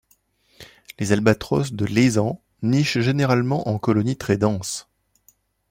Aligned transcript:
Les 0.97 1.11
albatros 1.11 1.73
de 1.73 1.85
Laysan 1.85 2.41
nichent 2.63 2.97
généralement 3.01 3.69
en 3.69 3.77
colonie 3.77 4.17
très 4.17 4.35
denses. 4.35 4.89